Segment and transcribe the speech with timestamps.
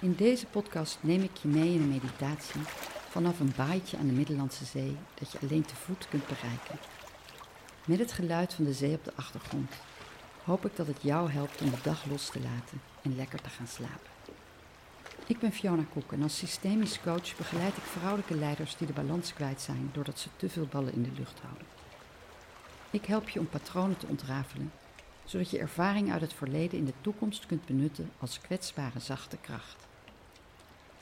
[0.00, 2.60] In deze podcast neem ik je mee in een meditatie
[3.08, 6.78] vanaf een baaitje aan de Middellandse Zee dat je alleen te voet kunt bereiken.
[7.84, 9.72] Met het geluid van de zee op de achtergrond
[10.44, 13.48] hoop ik dat het jou helpt om de dag los te laten en lekker te
[13.48, 14.10] gaan slapen.
[15.26, 19.32] Ik ben Fiona Koek en als systemisch coach begeleid ik vrouwelijke leiders die de balans
[19.32, 21.66] kwijt zijn doordat ze te veel ballen in de lucht houden.
[22.90, 24.72] Ik help je om patronen te ontrafelen,
[25.24, 29.86] zodat je ervaring uit het verleden in de toekomst kunt benutten als kwetsbare zachte kracht.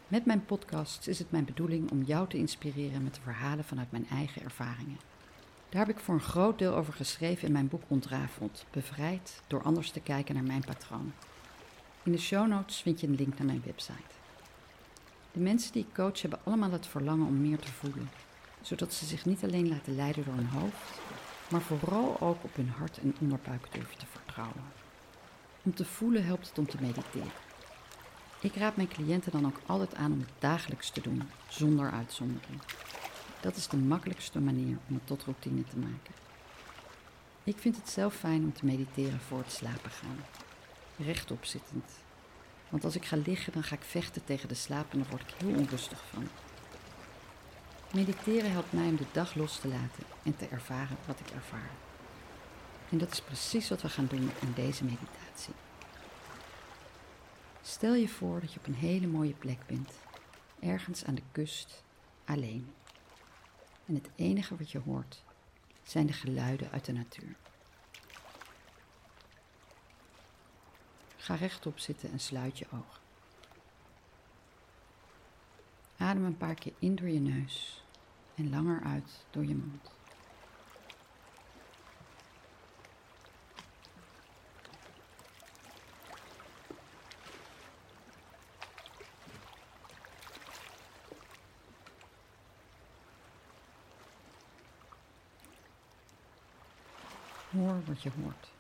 [0.08, 3.90] Met mijn podcasts is het mijn bedoeling om jou te inspireren met de verhalen vanuit
[3.90, 4.98] mijn eigen ervaringen.
[5.68, 9.62] Daar heb ik voor een groot deel over geschreven in mijn boek Ontrafeld, bevrijd door
[9.62, 11.12] anders te kijken naar mijn patroon.
[12.02, 14.14] In de show notes vind je een link naar mijn website.
[15.32, 18.10] De mensen die ik coach hebben allemaal het verlangen om meer te voelen,
[18.60, 21.00] zodat ze zich niet alleen laten leiden door hun hoofd,
[21.50, 24.64] maar vooral ook op hun hart en onderbuik durven te vertrouwen.
[25.62, 27.44] Om te voelen helpt het om te mediteren.
[28.46, 32.60] Ik raad mijn cliënten dan ook altijd aan om het dagelijks te doen, zonder uitzondering.
[33.40, 36.14] Dat is de makkelijkste manier om het tot routine te maken.
[37.44, 40.16] Ik vind het zelf fijn om te mediteren voor het slapen gaan.
[40.96, 41.90] Rechtop zittend.
[42.68, 45.22] Want als ik ga liggen, dan ga ik vechten tegen de slaap en daar word
[45.22, 46.28] ik heel onrustig van.
[47.92, 51.70] Mediteren helpt mij om de dag los te laten en te ervaren wat ik ervaar.
[52.90, 55.54] En dat is precies wat we gaan doen in deze meditatie.
[57.66, 59.92] Stel je voor dat je op een hele mooie plek bent,
[60.60, 61.82] ergens aan de kust,
[62.24, 62.72] alleen.
[63.86, 65.22] En het enige wat je hoort
[65.82, 67.36] zijn de geluiden uit de natuur.
[71.16, 73.00] Ga rechtop zitten en sluit je ogen.
[75.96, 77.84] Adem een paar keer in door je neus
[78.34, 79.95] en langer uit door je mond.
[97.56, 98.50] Hoor wat je hoort.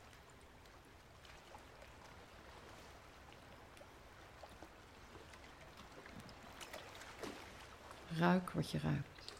[8.18, 9.32] Ruik wat je ruikt.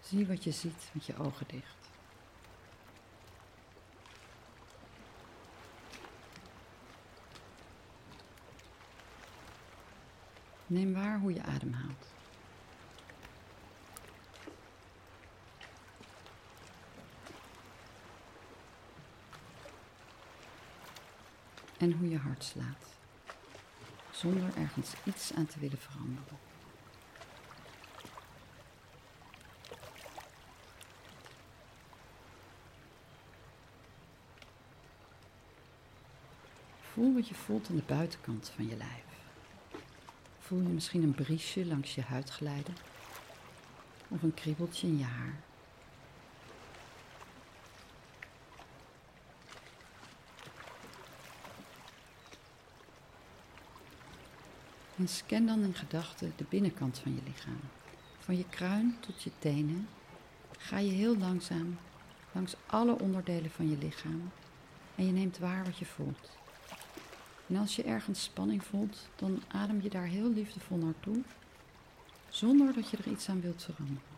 [0.00, 1.76] Zie wat je ziet met je ogen dicht.
[10.66, 12.18] Neem waar hoe je ademhaalt.
[21.80, 22.86] En hoe je hart slaat,
[24.10, 26.38] zonder ergens iets aan te willen veranderen.
[36.80, 39.04] Voel wat je voelt aan de buitenkant van je lijf.
[40.38, 42.74] Voel je misschien een briesje langs je huid glijden?
[44.08, 45.49] Of een kriebeltje in je haar?
[55.00, 57.60] En scan dan in gedachten de binnenkant van je lichaam.
[58.18, 59.88] Van je kruin tot je tenen
[60.58, 61.78] ga je heel langzaam
[62.32, 64.30] langs alle onderdelen van je lichaam
[64.94, 66.30] en je neemt waar wat je voelt.
[67.46, 71.22] En als je ergens spanning voelt, dan adem je daar heel liefdevol naartoe,
[72.28, 74.09] zonder dat je er iets aan wilt veranderen.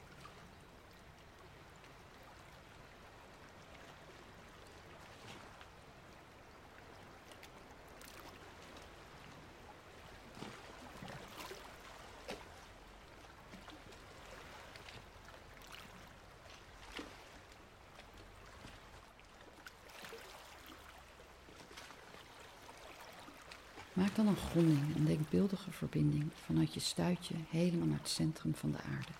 [24.02, 28.70] Maak dan een gronding, een denkbeeldige verbinding vanuit je stuitje helemaal naar het centrum van
[28.70, 29.12] de aarde.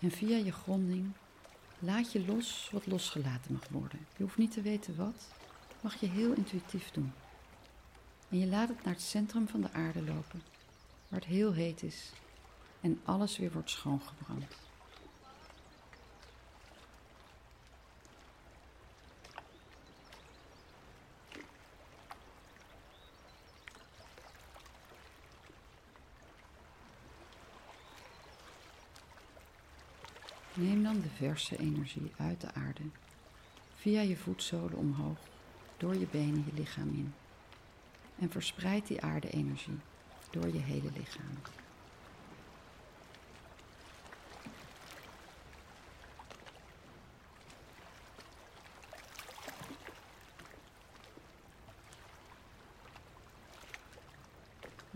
[0.00, 1.12] En via je gronding
[1.78, 4.06] laat je los wat losgelaten mag worden.
[4.16, 5.28] Je hoeft niet te weten wat,
[5.80, 7.12] mag je heel intuïtief doen.
[8.28, 10.42] En je laat het naar het centrum van de aarde lopen,
[11.08, 12.12] waar het heel heet is
[12.80, 14.65] en alles weer wordt schoongebrand.
[30.56, 32.82] Neem dan de verse energie uit de aarde,
[33.74, 35.18] via je voetzolen omhoog,
[35.76, 37.14] door je benen je lichaam in.
[38.18, 39.78] En verspreid die aarde-energie
[40.30, 41.38] door je hele lichaam.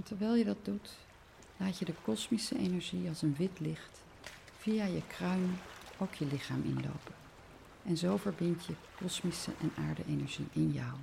[0.05, 0.97] Terwijl je dat doet,
[1.57, 4.01] laat je de kosmische energie als een wit licht
[4.61, 5.59] via je kruin
[5.99, 7.15] ook je lichaam inlopen.
[7.83, 10.95] En zo verbind je kosmische en aarde-energie in jou.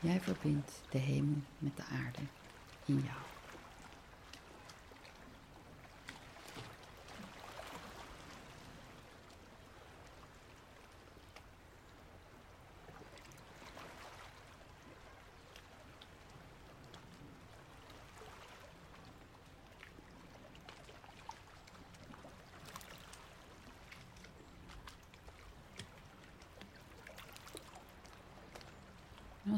[0.00, 2.22] Jij verbindt de hemel met de aarde
[2.84, 3.37] in jou.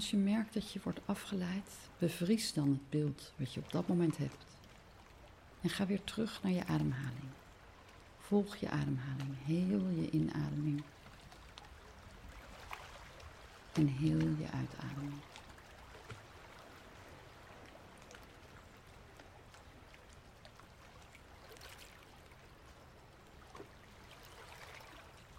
[0.00, 3.88] Als je merkt dat je wordt afgeleid, bevries dan het beeld wat je op dat
[3.88, 4.44] moment hebt.
[5.60, 7.30] En ga weer terug naar je ademhaling.
[8.18, 10.82] Volg je ademhaling, heel je inademing.
[13.72, 15.20] En heel je uitademing.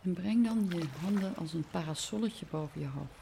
[0.02, 3.21] En breng dan je handen als een parasolletje boven je hoofd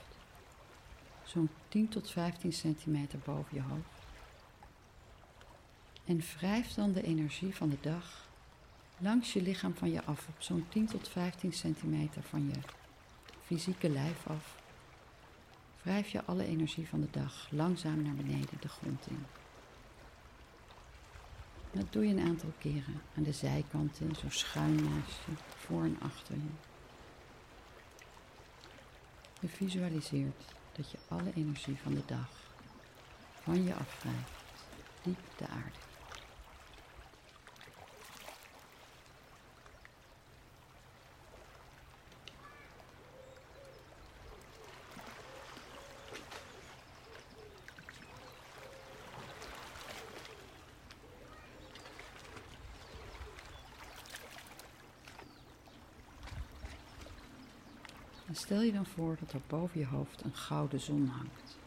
[1.29, 4.07] zo'n 10 tot 15 centimeter boven je hoofd.
[6.05, 8.27] En wrijf dan de energie van de dag
[8.97, 12.59] langs je lichaam van je af, op zo'n 10 tot 15 centimeter van je
[13.45, 14.55] fysieke lijf af.
[15.81, 19.25] Wrijf je alle energie van de dag langzaam naar beneden de grond in.
[21.71, 25.97] Dat doe je een aantal keren aan de zijkanten, zo schuin naast je, voor en
[26.01, 26.49] achter je.
[29.39, 32.29] Je visualiseert dat je alle energie van de dag
[33.43, 34.43] van je afwrijft,
[35.01, 35.88] diep de aarde.
[58.31, 61.57] Stel je dan voor dat er boven je hoofd een gouden zon hangt.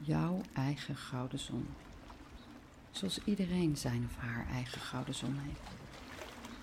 [0.00, 1.66] Jouw eigen gouden zon.
[2.90, 5.76] Zoals iedereen zijn of haar eigen gouden zon heeft.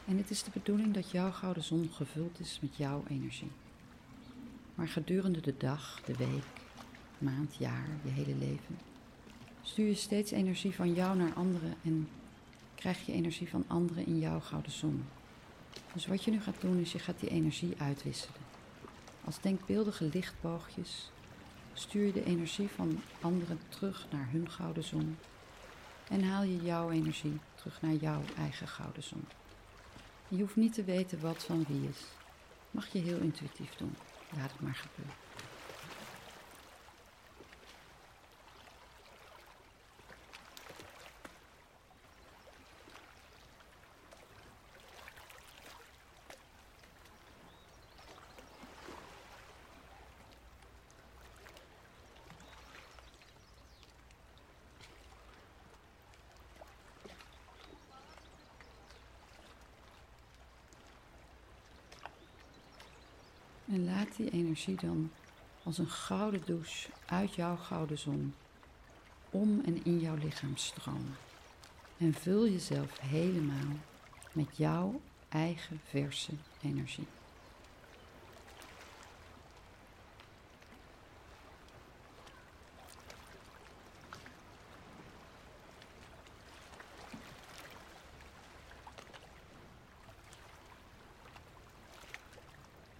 [0.06, 3.52] En het is de bedoeling dat jouw gouden zon gevuld is met jouw energie.
[4.76, 6.46] Maar gedurende de dag, de week,
[7.18, 8.78] maand, jaar, je hele leven,
[9.62, 12.08] stuur je steeds energie van jou naar anderen en
[12.76, 15.04] krijg je energie van anderen in jouw gouden zon.
[15.94, 18.51] Dus wat je nu gaat doen is je gaat die energie uitwisselen.
[19.26, 21.12] Als denkbeeldige lichtboogjes
[21.74, 25.18] stuur je de energie van anderen terug naar hun gouden zon
[26.10, 29.26] en haal je jouw energie terug naar jouw eigen gouden zon.
[30.28, 32.00] Je hoeft niet te weten wat van wie is.
[32.72, 33.96] Mag je heel intuïtief doen.
[34.38, 35.16] Laat het maar gebeuren.
[63.72, 65.12] En laat die energie dan
[65.64, 68.34] als een gouden douche uit jouw gouden zon
[69.30, 71.16] om en in jouw lichaam stromen.
[71.98, 73.76] En vul jezelf helemaal
[74.32, 77.08] met jouw eigen verse energie.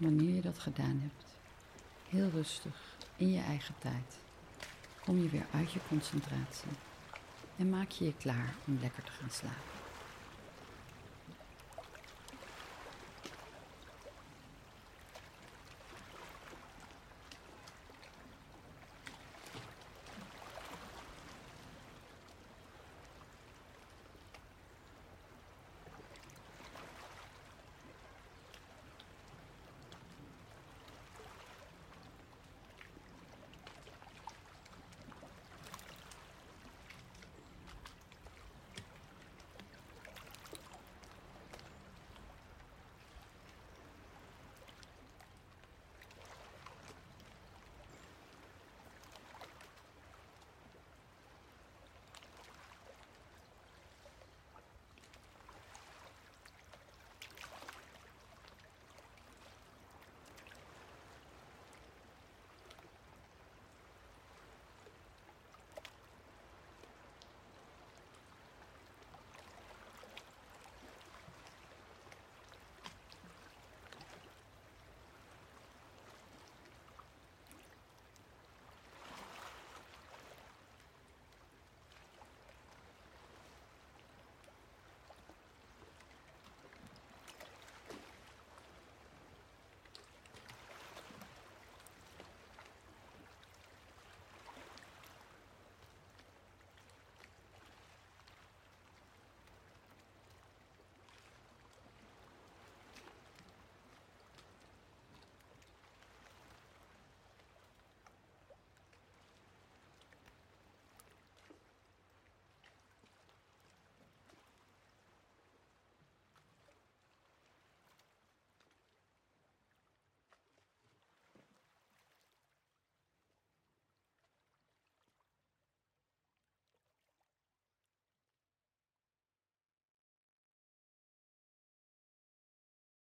[0.02, 1.36] Wanneer je dat gedaan hebt,
[2.10, 4.18] heel rustig, in je eigen tijd,
[5.06, 6.72] kom je weer uit je concentratie.
[7.58, 9.81] En maak je je klaar om lekker te gaan slapen.